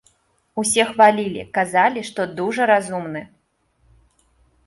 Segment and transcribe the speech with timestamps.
[0.61, 3.21] Усе хвалілі, казалі, што дужа разумны.